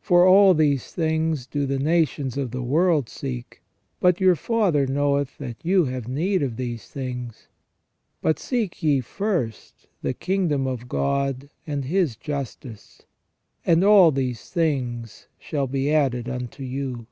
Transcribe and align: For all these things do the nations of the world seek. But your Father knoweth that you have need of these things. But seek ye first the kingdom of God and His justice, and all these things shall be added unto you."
For 0.00 0.24
all 0.24 0.54
these 0.54 0.92
things 0.92 1.48
do 1.48 1.66
the 1.66 1.80
nations 1.80 2.36
of 2.36 2.52
the 2.52 2.62
world 2.62 3.08
seek. 3.08 3.60
But 3.98 4.20
your 4.20 4.36
Father 4.36 4.86
knoweth 4.86 5.36
that 5.38 5.56
you 5.64 5.86
have 5.86 6.06
need 6.06 6.44
of 6.44 6.54
these 6.54 6.86
things. 6.86 7.48
But 8.22 8.38
seek 8.38 8.84
ye 8.84 9.00
first 9.00 9.88
the 10.00 10.14
kingdom 10.14 10.68
of 10.68 10.88
God 10.88 11.50
and 11.66 11.86
His 11.86 12.14
justice, 12.14 13.02
and 13.66 13.82
all 13.82 14.12
these 14.12 14.48
things 14.48 15.26
shall 15.40 15.66
be 15.66 15.90
added 15.92 16.28
unto 16.28 16.62
you." 16.62 17.08